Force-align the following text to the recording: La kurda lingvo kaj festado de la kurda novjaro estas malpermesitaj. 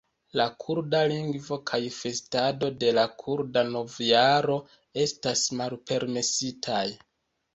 La 0.39 0.45
kurda 0.61 0.99
lingvo 1.09 1.57
kaj 1.71 1.79
festado 1.97 2.69
de 2.83 2.89
la 2.99 3.03
kurda 3.23 3.63
novjaro 3.75 4.57
estas 5.05 5.43
malpermesitaj. 5.61 6.83